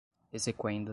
exequenda 0.33 0.89